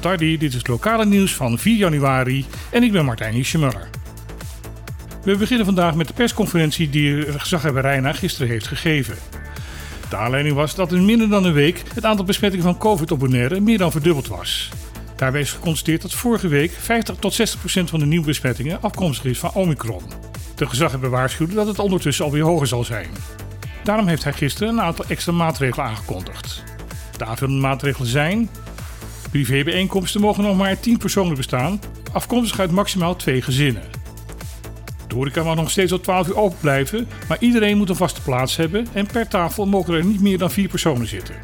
van 0.00 0.10
Tardi. 0.10 0.38
Dit 0.38 0.48
is 0.48 0.54
het 0.58 0.68
lokale 0.68 1.06
nieuws 1.06 1.34
van 1.34 1.58
4 1.58 1.76
januari 1.76 2.46
en 2.70 2.82
ik 2.82 2.92
ben 2.92 3.04
Martijn 3.04 3.34
Hiesjemuller. 3.34 3.88
We 5.22 5.36
beginnen 5.36 5.66
vandaag 5.66 5.94
met 5.94 6.06
de 6.06 6.12
persconferentie 6.12 6.90
die 6.90 7.32
gezaghebber 7.32 7.82
Reina 7.82 8.12
gisteren 8.12 8.48
heeft 8.48 8.66
gegeven. 8.66 9.16
De 10.08 10.16
aanleiding 10.16 10.54
was 10.54 10.74
dat 10.74 10.92
in 10.92 11.04
minder 11.04 11.28
dan 11.28 11.44
een 11.44 11.52
week 11.52 11.82
het 11.94 12.04
aantal 12.04 12.24
besmettingen 12.24 12.64
van 12.64 12.78
COVID 12.78 13.10
op 13.10 13.18
Bonaire 13.18 13.60
meer 13.60 13.78
dan 13.78 13.90
verdubbeld 13.90 14.28
was. 14.28 14.68
Daarbij 15.16 15.40
is 15.40 15.52
geconstateerd 15.52 16.02
dat 16.02 16.12
vorige 16.12 16.48
week 16.48 16.72
50 16.72 17.16
tot 17.16 17.34
60 17.34 17.60
procent 17.60 17.90
van 17.90 17.98
de 17.98 18.06
nieuwe 18.06 18.26
besmettingen 18.26 18.82
afkomstig 18.82 19.24
is 19.24 19.38
van 19.38 19.52
Omicron. 19.54 20.02
De 20.54 20.66
gezaghebber 20.66 21.10
waarschuwde 21.10 21.54
dat 21.54 21.66
het 21.66 21.78
ondertussen 21.78 22.24
alweer 22.24 22.42
hoger 22.42 22.66
zal 22.66 22.84
zijn. 22.84 23.08
Daarom 23.84 24.06
heeft 24.06 24.24
hij 24.24 24.32
gisteren 24.32 24.68
een 24.68 24.80
aantal 24.80 25.04
extra 25.08 25.32
maatregelen 25.32 25.86
aangekondigd. 25.86 26.62
De 27.16 27.24
aanvullende 27.24 27.60
maatregelen 27.60 28.08
zijn: 28.08 28.48
privébijeenkomsten 29.30 30.20
mogen 30.20 30.42
nog 30.42 30.56
maar 30.56 30.80
10 30.80 30.98
personen 30.98 31.36
bestaan, 31.36 31.80
afkomstig 32.12 32.60
uit 32.60 32.70
maximaal 32.70 33.16
twee 33.16 33.42
gezinnen. 33.42 33.82
De 35.08 35.14
horeca 35.14 35.42
mag 35.42 35.56
nog 35.56 35.70
steeds 35.70 35.90
tot 35.90 36.02
12 36.02 36.28
uur 36.28 36.36
open 36.36 36.58
blijven, 36.60 37.08
maar 37.28 37.36
iedereen 37.40 37.76
moet 37.76 37.88
een 37.88 37.96
vaste 37.96 38.22
plaats 38.22 38.56
hebben 38.56 38.86
en 38.92 39.06
per 39.06 39.28
tafel 39.28 39.66
mogen 39.66 39.94
er 39.94 40.04
niet 40.04 40.20
meer 40.20 40.38
dan 40.38 40.50
4 40.50 40.68
personen 40.68 41.06
zitten. 41.06 41.34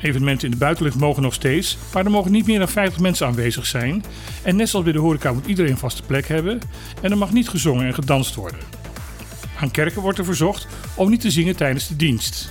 Evenementen 0.00 0.44
in 0.44 0.50
de 0.50 0.56
buitenlucht 0.56 0.98
mogen 0.98 1.22
nog 1.22 1.34
steeds, 1.34 1.78
maar 1.92 2.04
er 2.04 2.10
mogen 2.10 2.32
niet 2.32 2.46
meer 2.46 2.58
dan 2.58 2.68
50 2.68 3.00
mensen 3.00 3.26
aanwezig 3.26 3.66
zijn. 3.66 4.04
En 4.42 4.56
net 4.56 4.68
zoals 4.68 4.84
bij 4.84 4.94
de 4.94 5.00
horeca 5.00 5.32
moet 5.32 5.46
iedereen 5.46 5.70
een 5.70 5.78
vaste 5.78 6.02
plek 6.02 6.28
hebben 6.28 6.60
en 7.02 7.10
er 7.10 7.18
mag 7.18 7.32
niet 7.32 7.48
gezongen 7.48 7.86
en 7.86 7.94
gedanst 7.94 8.34
worden. 8.34 8.60
Aan 9.60 9.70
kerken 9.70 10.02
wordt 10.02 10.18
er 10.18 10.24
verzocht 10.24 10.66
om 10.94 11.10
niet 11.10 11.20
te 11.20 11.30
zingen 11.30 11.56
tijdens 11.56 11.88
de 11.88 11.96
dienst. 11.96 12.50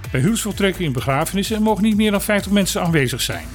Bij 0.00 0.20
huwelijksvoltrekkingen 0.20 0.86
en 0.86 0.92
begrafenissen 0.92 1.62
mogen 1.62 1.82
niet 1.82 1.96
meer 1.96 2.10
dan 2.10 2.22
50 2.22 2.52
mensen 2.52 2.82
aanwezig 2.82 3.20
zijn. 3.20 3.46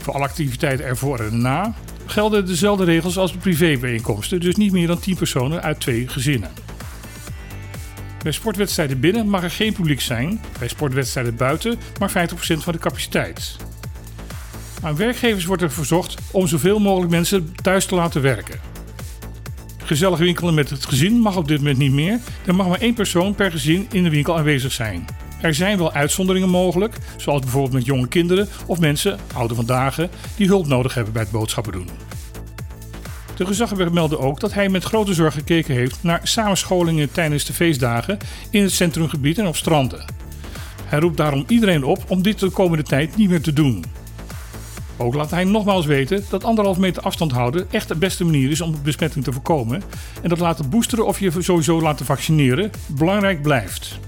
Voor 0.00 0.14
alle 0.14 0.24
activiteiten 0.24 0.86
ervoor 0.86 1.18
en 1.18 1.40
na 1.40 1.74
gelden 2.06 2.46
dezelfde 2.46 2.84
regels 2.84 3.18
als 3.18 3.32
bij 3.32 3.40
privébijeenkomsten, 3.40 4.40
dus 4.40 4.56
niet 4.56 4.72
meer 4.72 4.86
dan 4.86 4.98
10 4.98 5.16
personen 5.16 5.62
uit 5.62 5.80
twee 5.80 6.08
gezinnen. 6.08 6.50
Bij 8.22 8.32
sportwedstrijden 8.32 9.00
binnen 9.00 9.28
mag 9.28 9.42
er 9.42 9.50
geen 9.50 9.72
publiek 9.72 10.00
zijn, 10.00 10.40
bij 10.58 10.68
sportwedstrijden 10.68 11.36
buiten 11.36 11.78
maar 11.98 12.10
50% 12.10 12.12
van 12.58 12.72
de 12.72 12.78
capaciteit. 12.78 13.56
Aan 14.82 14.96
werkgevers 14.96 15.44
wordt 15.44 15.62
er 15.62 15.70
verzocht 15.70 16.14
om 16.30 16.46
zoveel 16.46 16.78
mogelijk 16.78 17.10
mensen 17.10 17.54
thuis 17.62 17.86
te 17.86 17.94
laten 17.94 18.22
werken. 18.22 18.60
Gezellig 19.90 20.18
winkelen 20.18 20.54
met 20.54 20.70
het 20.70 20.86
gezin 20.86 21.20
mag 21.20 21.36
op 21.36 21.48
dit 21.48 21.58
moment 21.58 21.78
niet 21.78 21.92
meer. 21.92 22.18
Er 22.46 22.54
mag 22.54 22.68
maar 22.68 22.80
één 22.80 22.94
persoon 22.94 23.34
per 23.34 23.50
gezin 23.50 23.86
in 23.90 24.02
de 24.02 24.10
winkel 24.10 24.36
aanwezig 24.36 24.72
zijn. 24.72 25.04
Er 25.40 25.54
zijn 25.54 25.78
wel 25.78 25.92
uitzonderingen 25.92 26.48
mogelijk, 26.48 26.98
zoals 27.16 27.40
bijvoorbeeld 27.40 27.72
met 27.72 27.84
jonge 27.84 28.08
kinderen 28.08 28.48
of 28.66 28.80
mensen, 28.80 29.18
ouder 29.34 29.56
van 29.56 29.66
dagen, 29.66 30.10
die 30.36 30.46
hulp 30.46 30.66
nodig 30.66 30.94
hebben 30.94 31.12
bij 31.12 31.22
het 31.22 31.30
boodschappen 31.30 31.72
doen. 31.72 31.88
De 33.36 33.46
gezaghebber 33.46 33.92
meldde 33.92 34.18
ook 34.18 34.40
dat 34.40 34.52
hij 34.52 34.68
met 34.68 34.84
grote 34.84 35.14
zorg 35.14 35.34
gekeken 35.34 35.74
heeft 35.74 35.98
naar 36.02 36.20
samenscholingen 36.22 37.12
tijdens 37.12 37.44
de 37.44 37.52
feestdagen 37.52 38.18
in 38.50 38.62
het 38.62 38.72
centrumgebied 38.72 39.38
en 39.38 39.46
op 39.46 39.56
stranden. 39.56 40.04
Hij 40.84 40.98
roept 40.98 41.16
daarom 41.16 41.44
iedereen 41.48 41.84
op 41.84 42.04
om 42.08 42.22
dit 42.22 42.38
de 42.38 42.50
komende 42.50 42.82
tijd 42.82 43.16
niet 43.16 43.28
meer 43.28 43.42
te 43.42 43.52
doen. 43.52 43.84
Ook 44.96 45.14
laat 45.14 45.30
hij 45.30 45.44
nogmaals 45.44 45.86
weten 45.86 46.24
dat 46.30 46.44
anderhalf 46.44 46.78
meter 46.78 47.02
afstand 47.02 47.32
houden 47.32 47.66
echt 47.70 47.88
de 47.88 47.96
beste 47.96 48.24
manier 48.24 48.50
is 48.50 48.60
om 48.60 48.74
besmetting 48.82 49.24
te 49.24 49.32
voorkomen 49.32 49.82
en 50.22 50.28
dat 50.28 50.38
laten 50.38 50.70
boosteren 50.70 51.06
of 51.06 51.20
je 51.20 51.32
sowieso 51.38 51.80
laten 51.80 52.06
vaccineren 52.06 52.70
belangrijk 52.86 53.42
blijft. 53.42 53.98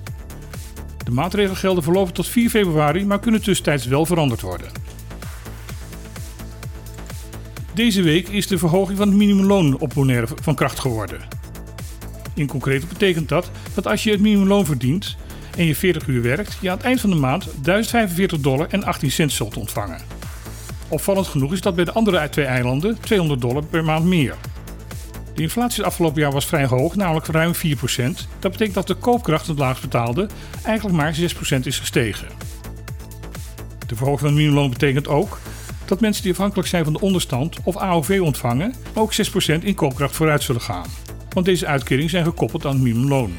De 1.05 1.11
maatregelen 1.11 1.57
gelden 1.57 1.83
voorlopig 1.83 2.13
tot 2.13 2.29
4 2.29 2.51
februari, 2.51 3.07
maar 3.07 3.21
kunnen 3.21 3.43
tussentijds 3.43 3.87
wel 3.87 4.07
veranderd 4.07 4.41
worden. 4.41 4.69
Deze 7.75 8.03
week 8.03 8.29
is 8.29 8.47
de 8.47 8.59
verhoging 8.59 8.99
van 8.99 9.09
het 9.09 9.17
minimumloon 9.17 9.79
op 9.79 9.93
Bonaire 9.95 10.27
van 10.43 10.55
kracht 10.55 10.79
geworden. 10.79 11.21
In 12.35 12.47
concreet 12.47 12.89
betekent 12.89 13.29
dat 13.29 13.51
dat 13.75 13.87
als 13.87 14.03
je 14.03 14.11
het 14.11 14.21
minimumloon 14.21 14.65
verdient 14.65 15.17
en 15.57 15.65
je 15.65 15.75
40 15.75 16.07
uur 16.07 16.23
werkt, 16.23 16.57
je 16.61 16.71
aan 16.71 16.77
het 16.77 16.87
eind 16.87 17.01
van 17.01 17.11
de 17.11 17.17
maand 17.17 17.49
1045 17.63 18.41
dollar 18.41 18.67
en 18.71 18.85
18 18.85 19.11
cent 19.11 19.33
zult 19.33 19.57
ontvangen. 19.57 20.01
Opvallend 20.89 21.27
genoeg 21.27 21.53
is 21.53 21.61
dat 21.61 21.75
bij 21.75 21.85
de 21.85 21.93
andere 21.93 22.29
twee 22.29 22.45
eilanden 22.45 23.01
200 23.01 23.41
dollar 23.41 23.65
per 23.65 23.85
maand 23.85 24.05
meer. 24.05 24.35
De 25.35 25.43
inflatie 25.43 25.77
het 25.77 25.87
afgelopen 25.87 26.21
jaar 26.21 26.33
was 26.33 26.47
vrij 26.47 26.67
hoog, 26.67 26.95
namelijk 26.97 27.27
ruim 27.27 27.53
4%. 27.55 27.59
Dat 28.39 28.51
betekent 28.51 28.75
dat 28.75 28.87
de 28.87 28.95
koopkracht 28.95 29.47
het 29.47 29.59
laagst 29.59 29.83
betaalde 29.83 30.29
eigenlijk 30.65 30.97
maar 30.97 31.15
6% 31.15 31.59
is 31.63 31.79
gestegen. 31.79 32.29
De 33.87 33.97
verhoging 33.97 34.21
van 34.21 34.29
het 34.29 34.37
minimumloon 34.37 34.71
betekent 34.71 35.09
ook 35.09 35.39
dat 35.85 36.01
mensen 36.01 36.23
die 36.23 36.33
afhankelijk 36.33 36.69
zijn 36.69 36.85
van 36.85 36.93
de 36.93 37.01
onderstand 37.01 37.57
of 37.63 37.77
AOV 37.77 38.21
ontvangen, 38.23 38.75
ook 38.95 39.13
6% 39.13 39.63
in 39.63 39.75
koopkracht 39.75 40.17
vooruit 40.17 40.43
zullen 40.43 40.61
gaan. 40.61 40.87
Want 41.31 41.47
deze 41.47 41.67
uitkeringen 41.67 42.11
zijn 42.11 42.25
gekoppeld 42.25 42.67
aan 42.67 42.73
het 42.73 42.83
minimumloon. 42.83 43.33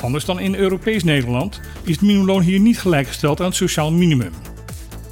Anders 0.00 0.24
dan 0.24 0.40
in 0.40 0.54
Europees 0.54 1.04
Nederland 1.04 1.60
is 1.82 1.92
het 1.92 2.00
minimumloon 2.00 2.42
hier 2.42 2.60
niet 2.60 2.78
gelijkgesteld 2.80 3.40
aan 3.40 3.46
het 3.46 3.54
sociaal 3.54 3.92
minimum. 3.92 4.32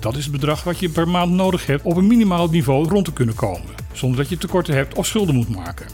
Dat 0.00 0.16
is 0.16 0.22
het 0.22 0.33
bedrag 0.33 0.65
wat 0.65 0.78
je 0.78 0.88
per 0.88 1.09
maand 1.09 1.33
nodig 1.33 1.66
hebt 1.66 1.83
op 1.83 1.97
een 1.97 2.06
minimaal 2.06 2.49
niveau 2.49 2.88
rond 2.88 3.05
te 3.05 3.12
kunnen 3.12 3.34
komen, 3.34 3.69
zonder 3.93 4.19
dat 4.19 4.28
je 4.28 4.38
tekorten 4.38 4.75
hebt 4.75 4.94
of 4.94 5.06
schulden 5.06 5.34
moet 5.34 5.49
maken. 5.49 5.87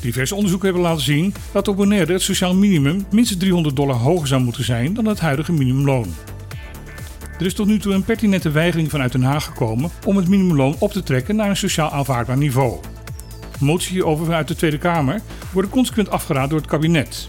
Diverse 0.00 0.34
onderzoeken 0.34 0.68
hebben 0.68 0.86
laten 0.86 1.04
zien 1.04 1.34
dat 1.52 1.68
op 1.68 1.76
Bonaire 1.76 2.12
het 2.12 2.22
sociaal 2.22 2.54
minimum 2.54 3.06
minstens 3.10 3.40
300 3.40 3.76
dollar 3.76 3.96
hoger 3.96 4.26
zou 4.26 4.42
moeten 4.42 4.64
zijn 4.64 4.94
dan 4.94 5.04
het 5.04 5.20
huidige 5.20 5.52
minimumloon. 5.52 6.14
Er 7.38 7.46
is 7.46 7.54
tot 7.54 7.66
nu 7.66 7.78
toe 7.78 7.92
een 7.92 8.04
pertinente 8.04 8.50
weigering 8.50 8.90
vanuit 8.90 9.12
Den 9.12 9.22
Haag 9.22 9.44
gekomen 9.44 9.90
om 10.04 10.16
het 10.16 10.28
minimumloon 10.28 10.76
op 10.78 10.92
te 10.92 11.02
trekken 11.02 11.36
naar 11.36 11.48
een 11.48 11.56
sociaal 11.56 11.90
aanvaardbaar 11.90 12.36
niveau. 12.36 12.80
Moties 13.60 13.88
hierover 13.88 14.24
vanuit 14.24 14.48
de 14.48 14.54
Tweede 14.54 14.78
Kamer 14.78 15.20
worden 15.52 15.70
consequent 15.70 16.10
afgeraden 16.10 16.48
door 16.48 16.58
het 16.58 16.68
kabinet. 16.68 17.26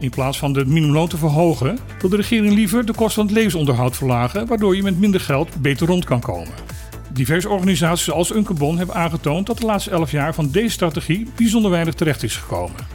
In 0.00 0.10
plaats 0.10 0.38
van 0.38 0.54
het 0.56 0.66
minimumloon 0.66 1.08
te 1.08 1.16
verhogen, 1.16 1.78
wil 2.00 2.10
de 2.10 2.16
regering 2.16 2.54
liever 2.54 2.86
de 2.86 2.94
kosten 2.94 3.14
van 3.14 3.24
het 3.24 3.34
levensonderhoud 3.34 3.96
verlagen, 3.96 4.46
waardoor 4.46 4.76
je 4.76 4.82
met 4.82 4.98
minder 4.98 5.20
geld 5.20 5.62
beter 5.62 5.86
rond 5.86 6.04
kan 6.04 6.20
komen. 6.20 6.54
Diverse 7.12 7.48
organisaties 7.48 8.04
zoals 8.04 8.34
Unkebon 8.34 8.78
hebben 8.78 8.94
aangetoond 8.96 9.46
dat 9.46 9.58
de 9.58 9.66
laatste 9.66 9.90
11 9.90 10.10
jaar 10.10 10.34
van 10.34 10.50
deze 10.50 10.72
strategie 10.72 11.26
bijzonder 11.36 11.70
weinig 11.70 11.94
terecht 11.94 12.22
is 12.22 12.36
gekomen. 12.36 12.86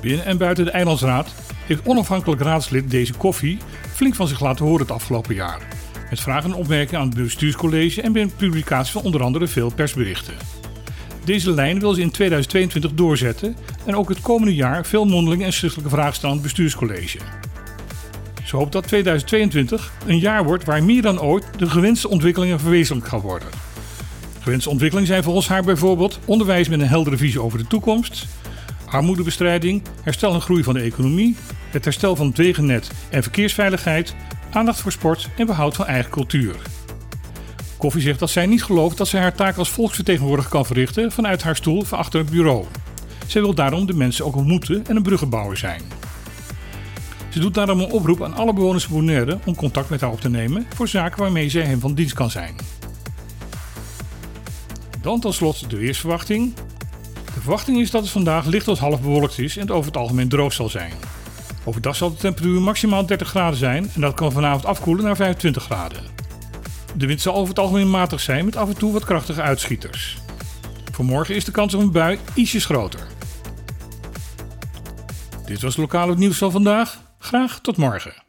Binnen 0.00 0.24
en 0.24 0.38
buiten 0.38 0.64
de 0.64 0.70
Eilandsraad 0.70 1.34
heeft 1.66 1.86
onafhankelijk 1.86 2.42
raadslid 2.42 2.90
deze 2.90 3.14
koffie 3.14 3.58
flink 3.92 4.14
van 4.14 4.28
zich 4.28 4.40
laten 4.40 4.64
horen 4.64 4.80
het 4.80 4.90
afgelopen 4.90 5.34
jaar. 5.34 5.60
Met 6.10 6.20
vragen 6.20 6.50
en 6.50 6.56
opmerkingen 6.56 7.00
aan 7.00 7.08
het 7.08 7.16
bestuurscollege 7.16 8.02
en 8.02 8.12
bij 8.12 8.26
publicatie 8.26 8.92
van 8.92 9.02
onder 9.02 9.22
andere 9.22 9.46
veel 9.46 9.72
persberichten. 9.72 10.34
Deze 11.24 11.50
lijn 11.50 11.80
wil 11.80 11.94
ze 11.94 12.00
in 12.00 12.10
2022 12.10 12.94
doorzetten 12.94 13.56
en 13.84 13.96
ook 13.96 14.08
het 14.08 14.20
komende 14.20 14.54
jaar 14.54 14.86
veel 14.86 15.04
mondelinge 15.04 15.44
en 15.44 15.52
schriftelijke 15.52 15.94
vragen 15.94 16.14
stellen 16.14 16.36
aan 16.36 16.42
het 16.42 16.46
bestuurscollege. 16.46 17.18
Ze 18.44 18.56
hoopt 18.56 18.72
dat 18.72 18.86
2022 18.86 19.92
een 20.06 20.18
jaar 20.18 20.44
wordt 20.44 20.64
waar 20.64 20.84
meer 20.84 21.02
dan 21.02 21.20
ooit 21.20 21.44
de 21.56 21.70
gewenste 21.70 22.08
ontwikkelingen 22.08 22.60
verwezenlijkt 22.60 23.08
gaan 23.08 23.20
worden. 23.20 23.48
Gewenste 24.40 24.70
ontwikkelingen 24.70 25.10
zijn 25.10 25.22
volgens 25.22 25.48
haar 25.48 25.64
bijvoorbeeld 25.64 26.18
onderwijs 26.24 26.68
met 26.68 26.80
een 26.80 26.88
heldere 26.88 27.16
visie 27.16 27.40
over 27.40 27.58
de 27.58 27.66
toekomst, 27.66 28.26
armoedebestrijding, 28.86 29.82
herstel 30.02 30.34
en 30.34 30.40
groei 30.40 30.62
van 30.62 30.74
de 30.74 30.80
economie, 30.80 31.36
het 31.70 31.84
herstel 31.84 32.16
van 32.16 32.26
het 32.26 32.36
wegennet 32.36 32.90
en 33.10 33.22
verkeersveiligheid, 33.22 34.14
aandacht 34.50 34.80
voor 34.80 34.92
sport 34.92 35.28
en 35.36 35.46
behoud 35.46 35.76
van 35.76 35.86
eigen 35.86 36.10
cultuur. 36.10 36.54
Koffie 37.76 38.02
zegt 38.02 38.18
dat 38.18 38.30
zij 38.30 38.46
niet 38.46 38.64
gelooft 38.64 38.96
dat 38.96 39.08
zij 39.08 39.20
haar 39.20 39.34
taak 39.34 39.56
als 39.56 39.70
volksvertegenwoordiger 39.70 40.50
kan 40.50 40.66
verrichten 40.66 41.12
vanuit 41.12 41.42
haar 41.42 41.56
stoel 41.56 41.82
van 41.82 41.98
achter 41.98 42.20
het 42.20 42.30
bureau. 42.30 42.64
Zij 43.26 43.40
wil 43.40 43.54
daarom 43.54 43.86
de 43.86 43.94
mensen 43.94 44.24
ook 44.24 44.36
ontmoeten 44.36 44.86
en 44.86 44.96
een 44.96 45.02
bruggenbouwer 45.02 45.56
zijn. 45.56 45.82
Ze 47.28 47.40
doet 47.40 47.54
daarom 47.54 47.80
een 47.80 47.90
oproep 47.90 48.22
aan 48.22 48.34
alle 48.34 48.52
bewoners 48.52 48.84
van 48.84 48.96
Bonaire 48.96 49.38
om 49.44 49.54
contact 49.54 49.90
met 49.90 50.00
haar 50.00 50.10
op 50.10 50.20
te 50.20 50.30
nemen 50.30 50.66
voor 50.74 50.88
zaken 50.88 51.20
waarmee 51.20 51.48
zij 51.48 51.62
hem 51.62 51.80
van 51.80 51.94
dienst 51.94 52.14
kan 52.14 52.30
zijn. 52.30 52.54
Dan 55.02 55.20
tot 55.20 55.34
slot 55.34 55.70
de 55.70 55.76
weersverwachting. 55.76 56.54
De 57.24 57.40
verwachting 57.40 57.80
is 57.80 57.90
dat 57.90 58.02
het 58.02 58.10
vandaag 58.10 58.46
licht 58.46 58.64
tot 58.64 58.78
half 58.78 59.00
bewolkt 59.00 59.38
is 59.38 59.56
en 59.56 59.62
het 59.62 59.70
over 59.70 59.86
het 59.86 59.96
algemeen 59.96 60.28
droog 60.28 60.52
zal 60.52 60.68
zijn. 60.68 60.92
Overdag 61.64 61.96
zal 61.96 62.10
de 62.10 62.16
temperatuur 62.16 62.60
maximaal 62.60 63.06
30 63.06 63.28
graden 63.28 63.58
zijn 63.58 63.90
en 63.94 64.00
dat 64.00 64.14
kan 64.14 64.32
vanavond 64.32 64.64
afkoelen 64.64 65.04
naar 65.04 65.16
25 65.16 65.62
graden. 65.62 66.02
De 66.96 67.06
wind 67.06 67.20
zal 67.20 67.34
over 67.34 67.48
het 67.48 67.58
algemeen 67.58 67.90
matig 67.90 68.20
zijn 68.20 68.44
met 68.44 68.56
af 68.56 68.68
en 68.68 68.76
toe 68.76 68.92
wat 68.92 69.04
krachtige 69.04 69.42
uitschieters. 69.42 70.18
Voor 70.92 71.04
morgen 71.04 71.34
is 71.34 71.44
de 71.44 71.52
kans 71.52 71.74
op 71.74 71.80
een 71.80 71.92
bui 71.92 72.18
ietsjes 72.34 72.64
groter. 72.64 73.06
Dit 75.46 75.62
was 75.62 75.76
het 75.76 75.80
lokale 75.80 76.16
nieuws 76.16 76.38
van 76.38 76.50
vandaag. 76.50 76.98
Graag 77.18 77.60
tot 77.60 77.76
morgen. 77.76 78.23